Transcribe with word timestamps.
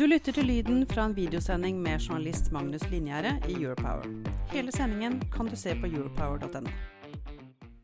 Du 0.00 0.06
lytter 0.08 0.32
til 0.32 0.46
lyden 0.48 0.86
fra 0.88 1.02
en 1.04 1.12
videosending 1.12 1.76
med 1.84 2.00
journalist 2.00 2.46
Magnus 2.54 2.86
Linjære 2.88 3.34
i 3.52 3.58
Europower. 3.58 4.06
Hele 4.48 4.72
sendingen 4.72 5.18
kan 5.28 5.44
du 5.44 5.52
se 5.60 5.74
på 5.76 5.90
europower.no. 5.90 6.72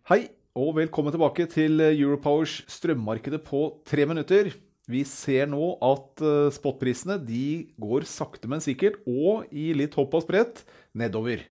Hei, 0.09 0.23
og 0.57 0.71
velkommen 0.79 1.13
tilbake 1.13 1.45
til 1.53 1.77
Europowers 1.85 2.63
strømmarkedet 2.73 3.43
på 3.45 3.61
tre 3.85 4.09
minutter. 4.09 4.49
Vi 4.89 5.05
ser 5.05 5.53
nå 5.53 5.75
at 5.85 6.25
eh, 6.25 6.49
spotprisene 6.57 7.19
de 7.21 7.69
går 7.77 8.09
sakte, 8.09 8.49
men 8.49 8.65
sikkert, 8.65 8.97
og 9.05 9.53
i 9.53 9.75
litt 9.77 10.01
hopp 10.01 10.17
og 10.17 10.25
sprett, 10.25 10.65
nedover. 10.97 11.45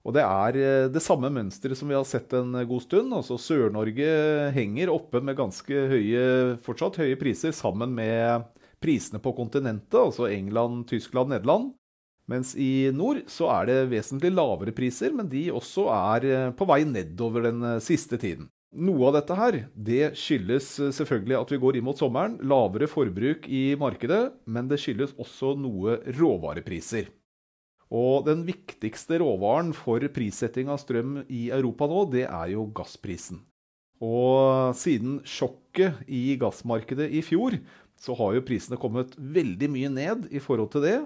Og 0.00 0.16
det 0.16 0.24
er 0.24 0.62
eh, 0.62 0.88
det 0.96 1.04
samme 1.04 1.28
mønsteret 1.28 1.76
som 1.76 1.92
vi 1.92 2.00
har 2.00 2.08
sett 2.08 2.32
en 2.40 2.56
god 2.64 2.88
stund. 2.88 3.12
Altså 3.12 3.36
Sør-Norge 3.36 4.08
henger 4.56 4.96
oppe 4.96 5.20
med 5.20 5.36
ganske 5.44 5.88
høye, 5.92 6.28
fortsatt 6.64 7.02
høye 7.04 7.20
priser 7.20 7.52
sammen 7.52 7.92
med 8.00 8.48
prisene 8.86 9.18
på 9.22 9.34
kontinentet, 9.34 9.98
altså 9.98 10.30
England, 10.30 10.86
Tyskland, 10.92 11.34
Nederland. 11.34 11.74
Mens 12.30 12.56
i 12.58 12.90
nord 12.94 13.22
så 13.30 13.50
er 13.60 13.68
det 13.68 13.78
vesentlig 13.92 14.32
lavere 14.34 14.74
priser, 14.74 15.12
men 15.14 15.28
de 15.30 15.46
også 15.54 15.86
er 15.94 16.26
eh, 16.26 16.52
på 16.58 16.66
vei 16.66 16.80
nedover 16.88 17.46
den 17.46 17.62
eh, 17.62 17.82
siste 17.82 18.18
tiden. 18.18 18.48
Noe 18.76 19.06
av 19.08 19.14
dette 19.20 19.36
her, 19.38 19.58
det 19.72 20.16
skyldes 20.18 20.72
eh, 20.82 20.90
selvfølgelig 20.96 21.38
at 21.38 21.52
vi 21.54 21.60
går 21.62 21.78
inn 21.78 21.86
mot 21.86 22.00
sommeren, 22.00 22.34
lavere 22.42 22.90
forbruk 22.90 23.46
i 23.46 23.68
markedet, 23.78 24.24
men 24.44 24.66
det 24.70 24.80
skyldes 24.82 25.14
også 25.22 25.54
noe 25.60 26.00
råvarepriser. 26.18 27.12
Og 27.94 28.26
den 28.26 28.42
viktigste 28.48 29.20
råvaren 29.22 29.70
for 29.76 30.02
prissetting 30.10 30.72
av 30.72 30.82
strøm 30.82 31.20
i 31.30 31.46
Europa 31.54 31.86
nå, 31.86 32.08
det 32.10 32.26
er 32.26 32.56
jo 32.56 32.66
gassprisen. 32.74 33.44
Og 34.02 34.74
siden 34.76 35.20
sjokket 35.24 36.02
i 36.10 36.34
gassmarkedet 36.40 37.06
i 37.14 37.22
fjor, 37.24 37.54
så 38.00 38.16
har 38.18 38.36
jo 38.36 38.44
prisene 38.46 38.78
kommet 38.80 39.14
veldig 39.16 39.68
mye 39.72 39.90
ned 39.92 40.26
i 40.30 40.42
forhold 40.42 40.72
til 40.74 40.84
det. 40.86 40.96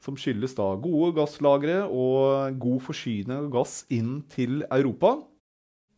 Som 0.00 0.16
skyldes 0.16 0.56
da 0.56 0.70
gode 0.80 1.12
gasslagre 1.18 1.82
og 1.84 2.56
god 2.60 2.80
forsyning 2.86 3.34
av 3.36 3.50
gass 3.52 3.82
inn 3.92 4.22
til 4.32 4.62
Europa. 4.72 5.18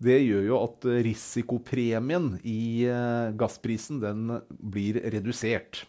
Det 0.02 0.18
gjør 0.18 0.48
jo 0.48 0.58
at 0.58 0.88
risikopremien 1.06 2.32
i 2.42 2.88
eh, 2.90 3.30
gassprisen 3.38 4.02
den 4.02 4.26
blir 4.50 4.98
redusert. 5.14 5.84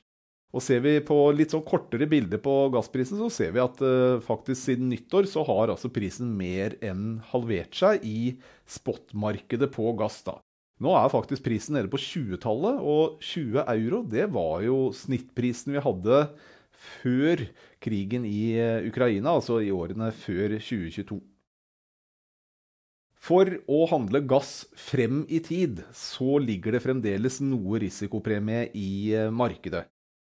Og 0.53 0.61
Ser 0.61 0.83
vi 0.85 0.99
på 1.01 1.15
litt 1.33 1.53
sånn 1.53 1.65
kortere 1.65 2.05
bilder 2.09 2.37
på 2.41 2.53
gassprisen, 2.75 3.17
så 3.17 3.29
ser 3.33 3.55
vi 3.55 3.61
at 3.63 3.79
uh, 3.81 4.21
faktisk 4.21 4.67
siden 4.67 4.91
nyttår 4.91 5.25
så 5.31 5.41
har 5.47 5.73
altså 5.73 5.89
prisen 5.89 6.29
mer 6.37 6.75
enn 6.85 7.23
halvert 7.31 7.73
seg 7.73 8.05
i 8.05 8.35
spotmarkedet 8.69 9.71
på 9.73 9.89
gass. 9.97 10.21
da. 10.27 10.37
Nå 10.81 10.93
er 10.97 11.11
faktisk 11.13 11.43
prisen 11.45 11.77
nede 11.77 11.91
på 11.91 11.99
20-tallet, 12.01 12.79
og 12.81 13.19
20 13.21 13.61
euro 13.75 14.01
det 14.09 14.25
var 14.33 14.63
jo 14.65 14.77
snittprisen 14.95 15.75
vi 15.75 15.83
hadde 15.83 16.23
før 17.01 17.43
krigen 17.83 18.25
i 18.25 18.55
eh, 18.57 18.87
Ukraina, 18.89 19.35
altså 19.37 19.61
i 19.63 19.71
årene 19.73 20.09
før 20.15 20.57
2022. 20.57 21.19
For 23.23 23.47
å 23.71 23.85
handle 23.87 24.19
gass 24.27 24.65
frem 24.75 25.21
i 25.31 25.39
tid, 25.45 25.79
så 25.95 26.41
ligger 26.43 26.75
det 26.75 26.83
fremdeles 26.83 27.39
noe 27.45 27.79
risikopremie 27.85 28.65
i 28.75 29.13
eh, 29.15 29.29
markedet. 29.31 29.85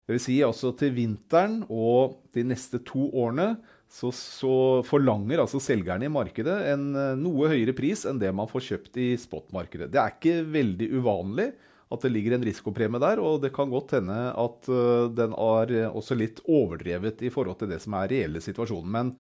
Det 0.09 0.17
vil 0.17 0.25
si 0.25 0.41
altså 0.43 0.73
til 0.75 0.97
vinteren 0.97 1.61
og 1.71 2.17
de 2.35 2.43
neste 2.51 2.81
to 2.83 3.07
årene 3.15 3.53
så, 3.91 4.13
så, 4.15 4.53
forlanger 4.87 5.43
altså 5.43 5.59
selgerne 5.63 6.07
i 6.07 6.13
markedet 6.13 6.55
en 6.71 6.91
eh, 6.95 7.17
noe 7.19 7.51
høyere 7.51 7.75
pris 7.77 8.05
enn 8.07 8.21
det 8.23 8.31
man 8.37 8.51
får 8.51 8.67
kjøpt 8.69 9.01
i 9.03 9.09
spotmarkedet. 9.19 9.91
Det 9.91 9.99
er 9.99 10.15
ikke 10.15 10.37
veldig 10.47 10.89
uvanlig 10.95 11.49
at 11.91 12.05
det 12.07 12.13
ligger 12.15 12.37
en 12.37 12.45
risikopremie 12.47 13.03
der, 13.03 13.19
og 13.19 13.41
det 13.43 13.51
kan 13.57 13.73
godt 13.73 13.97
hende 13.99 14.19
at 14.31 14.71
eh, 14.71 15.09
den 15.19 15.35
er 15.35 15.75
også 15.91 16.19
litt 16.19 16.39
overdrevet 16.47 17.27
i 17.27 17.33
forhold 17.35 17.59
til 17.61 17.73
det 17.73 17.81
som 17.83 17.99
er 17.99 18.13
reelle 18.15 18.43
situasjonen. 18.45 18.95
Men 18.95 19.13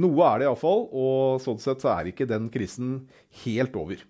noe 0.00 0.30
er 0.30 0.40
det 0.40 0.48
iallfall, 0.48 0.88
og 0.88 1.44
sånn 1.44 1.60
sett 1.62 1.84
så 1.84 1.92
er 1.92 2.10
ikke 2.10 2.28
den 2.30 2.48
krisen 2.54 3.02
helt 3.44 3.76
over. 3.78 4.00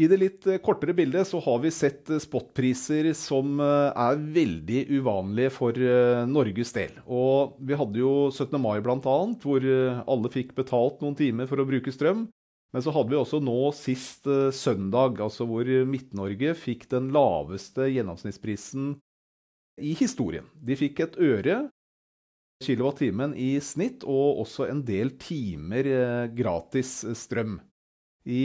I 0.00 0.06
det 0.08 0.16
litt 0.16 0.46
eh, 0.48 0.60
kortere 0.64 0.94
bildet 0.96 1.28
så 1.28 1.40
har 1.44 1.58
vi 1.60 1.70
sett 1.74 2.08
eh, 2.08 2.20
spotpriser 2.22 3.10
som 3.18 3.58
eh, 3.60 3.90
er 3.92 4.20
veldig 4.32 4.84
uvanlige 4.96 5.52
for 5.52 5.76
Norges 6.30 6.72
del. 6.72 6.94
Og 7.04 7.58
vi 7.66 7.76
hadde 7.76 8.00
jo 8.00 8.12
17. 8.30 8.56
mai 8.62 8.78
bl.a., 8.84 9.16
hvor 9.42 9.66
alle 10.00 10.30
fikk 10.32 10.54
betalt 10.56 11.02
noen 11.04 11.18
timer 11.18 11.50
for 11.50 11.60
å 11.60 11.66
bruke 11.68 11.92
strøm. 11.92 12.28
Men 12.70 12.84
så 12.84 12.94
hadde 12.94 13.10
vi 13.10 13.18
også 13.18 13.40
nå 13.42 13.58
sist 13.74 14.28
søndag, 14.54 15.18
altså 15.18 15.42
hvor 15.48 15.66
Midt-Norge 15.66 16.54
fikk 16.54 16.86
den 16.92 17.08
laveste 17.10 17.88
gjennomsnittsprisen 17.90 18.92
i 19.82 19.96
historien. 19.98 20.46
De 20.54 20.76
fikk 20.78 21.02
et 21.02 21.18
øre 21.18 21.56
kilowattimen 22.62 23.34
i 23.34 23.56
snitt, 23.64 24.06
og 24.06 24.44
også 24.44 24.68
en 24.70 24.84
del 24.86 25.16
timer 25.18 25.90
gratis 26.36 27.00
strøm. 27.18 27.58
I 28.30 28.42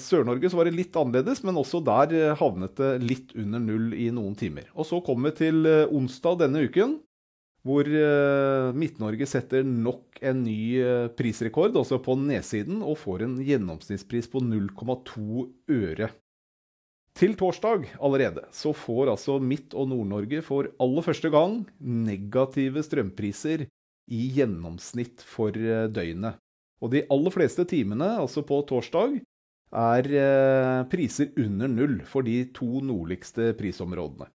Sør-Norge 0.00 0.48
så 0.48 0.56
var 0.56 0.68
det 0.68 0.76
litt 0.78 0.96
annerledes, 0.96 1.42
men 1.44 1.58
også 1.60 1.82
der 1.84 2.12
eh, 2.16 2.36
havnet 2.38 2.76
det 2.78 2.92
litt 3.04 3.34
under 3.36 3.60
null 3.60 3.90
i 3.92 4.08
noen 4.14 4.36
timer. 4.38 4.70
Og 4.72 4.88
så 4.88 5.02
kommer 5.04 5.32
vi 5.32 5.42
til 5.42 5.68
eh, 5.68 5.92
onsdag 5.92 6.40
denne 6.46 6.62
uken, 6.64 6.96
hvor 7.66 7.88
eh, 7.90 8.70
Midt-Norge 8.78 9.28
setter 9.28 9.66
nok 9.66 10.22
en 10.24 10.44
ny 10.46 11.10
prisrekord, 11.18 11.76
altså 11.76 11.98
på 12.00 12.14
nedsiden, 12.16 12.78
og 12.80 12.96
får 13.02 13.26
en 13.26 13.34
gjennomsnittspris 13.44 14.30
på 14.32 14.40
0,2 14.46 15.44
øre. 15.76 16.08
Til 17.16 17.32
torsdag 17.36 17.90
allerede 18.04 18.44
så 18.52 18.72
får 18.76 19.10
altså 19.14 19.38
Midt- 19.40 19.76
og 19.76 19.90
Nord-Norge 19.92 20.40
for 20.44 20.70
aller 20.80 21.04
første 21.04 21.32
gang 21.32 21.62
negative 21.80 22.84
strømpriser 22.84 23.66
i 24.12 24.24
gjennomsnitt 24.36 25.24
for 25.26 25.56
døgnet. 25.56 26.40
Og 26.84 26.92
de 26.92 27.04
aller 27.12 27.32
fleste 27.32 27.64
timene, 27.68 28.08
altså 28.20 28.44
på 28.46 28.60
torsdag, 28.68 29.20
er 29.76 30.08
eh, 30.14 30.80
priser 30.90 31.32
under 31.40 31.70
null 31.70 32.00
for 32.08 32.26
de 32.26 32.44
to 32.54 32.80
nordligste 32.84 33.52
prisområdene. 33.58 34.28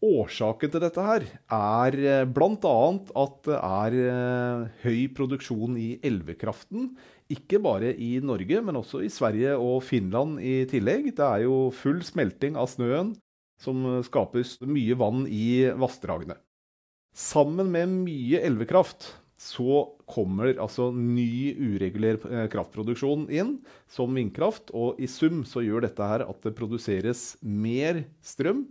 Årsaken 0.00 0.70
til 0.72 0.80
dette 0.80 1.02
her 1.04 1.24
er 1.52 1.96
eh, 2.00 2.26
bl.a. 2.28 2.76
at 3.22 3.40
det 3.48 3.56
er 3.58 3.96
eh, 4.00 4.68
høy 4.84 5.00
produksjon 5.16 5.76
i 5.80 5.90
elvekraften. 6.06 6.92
Ikke 7.30 7.60
bare 7.62 7.92
i 7.92 8.14
Norge, 8.24 8.62
men 8.64 8.80
også 8.80 9.02
i 9.04 9.10
Sverige 9.12 9.56
og 9.60 9.82
Finland 9.86 10.38
i 10.40 10.62
tillegg. 10.70 11.12
Det 11.16 11.26
er 11.26 11.44
jo 11.44 11.66
full 11.74 12.00
smelting 12.06 12.56
av 12.60 12.70
snøen 12.72 13.14
som 13.60 13.84
skaper 14.06 14.46
mye 14.64 14.96
vann 14.96 15.26
i 15.28 15.68
vassdragene. 15.76 16.38
Sammen 17.12 17.68
med 17.74 17.92
mye 18.06 18.40
elvekraft 18.46 19.10
så 19.40 19.86
kommer 20.10 20.52
altså 20.60 20.90
ny 20.92 21.54
uregulert 21.56 22.26
eh, 22.28 22.44
kraftproduksjon 22.52 23.24
inn, 23.32 23.54
som 23.88 24.12
vindkraft. 24.12 24.68
Og 24.76 25.00
i 25.00 25.08
sum 25.08 25.46
så 25.48 25.64
gjør 25.64 25.86
dette 25.86 26.10
her 26.10 26.26
at 26.26 26.44
det 26.44 26.52
produseres 26.58 27.32
mer 27.40 28.02
strøm 28.20 28.66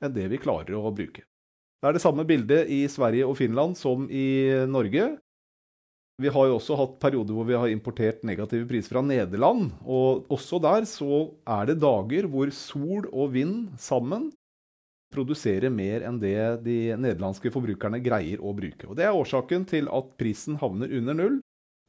enn 0.00 0.12
det 0.12 0.28
vi 0.32 0.40
klarer 0.42 0.76
å 0.76 0.92
bruke. 0.92 1.24
Det 1.80 1.88
er 1.88 1.96
det 1.96 2.04
samme 2.04 2.26
bildet 2.28 2.68
i 2.68 2.82
Sverige 2.92 3.24
og 3.30 3.38
Finland 3.38 3.78
som 3.80 4.04
i 4.12 4.52
Norge. 4.68 5.14
Vi 6.20 6.28
har 6.28 6.50
jo 6.50 6.58
også 6.58 6.76
hatt 6.76 6.98
perioder 7.00 7.32
hvor 7.32 7.46
vi 7.48 7.56
har 7.56 7.72
importert 7.72 8.20
negative 8.28 8.68
priser 8.68 8.92
fra 8.92 9.04
Nederland. 9.06 9.70
Og 9.88 10.28
også 10.28 10.60
der 10.60 10.84
så 10.88 11.30
er 11.48 11.70
det 11.70 11.80
dager 11.80 12.28
hvor 12.28 12.52
sol 12.52 13.08
og 13.08 13.32
vind 13.38 13.70
sammen 13.80 14.28
produsere 15.10 15.70
mer 15.74 16.04
enn 16.06 16.20
det 16.22 16.62
de 16.64 16.78
nederlandske 16.94 17.52
forbrukerne 17.52 18.00
greier 18.02 18.42
å 18.42 18.54
bruke. 18.56 18.88
Og 18.88 18.96
Det 18.96 19.06
er 19.06 19.16
årsaken 19.16 19.66
til 19.68 19.90
at 19.90 20.14
prisen 20.20 20.58
havner 20.62 20.92
under 21.00 21.18
null, 21.18 21.40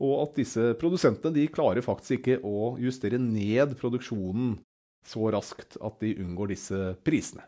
og 0.01 0.15
at 0.23 0.41
disse 0.41 0.71
produsentene 0.81 1.35
de 1.35 1.45
klarer 1.53 1.85
faktisk 1.85 2.19
ikke 2.19 2.41
å 2.41 2.75
justere 2.81 3.21
ned 3.21 3.77
produksjonen 3.77 4.55
så 5.05 5.31
raskt 5.33 5.77
at 5.81 5.97
de 6.01 6.15
unngår 6.21 6.53
disse 6.53 6.79
prisene. 7.05 7.45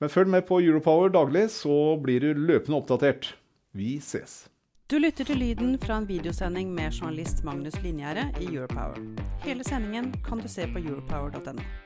Men 0.00 0.12
følg 0.12 0.28
med 0.28 0.44
på 0.48 0.60
Europower 0.60 1.08
daglig, 1.12 1.48
så 1.50 1.96
blir 2.00 2.20
du 2.20 2.34
løpende 2.36 2.76
oppdatert. 2.76 3.32
Vi 3.72 3.96
ses. 4.00 4.44
Du 4.88 4.98
lytter 5.00 5.26
til 5.26 5.40
lyden 5.40 5.78
fra 5.82 5.96
en 5.98 6.06
videosending 6.08 6.68
med 6.74 6.92
journalist 6.92 7.42
Magnus 7.44 7.74
Linjære 7.82 8.28
i 8.44 8.52
Europower. 8.52 9.00
Hele 9.42 9.64
sendingen 9.66 10.12
kan 10.24 10.38
du 10.38 10.48
se 10.48 10.68
på 10.68 10.84
europower.no. 10.84 11.85